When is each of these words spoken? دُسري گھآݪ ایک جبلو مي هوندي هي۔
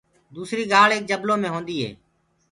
دُسري 0.33 0.63
گھآݪ 0.71 0.89
ایک 0.93 1.03
جبلو 1.09 1.35
مي 1.41 1.49
هوندي 1.53 1.75
هي۔ 1.83 1.91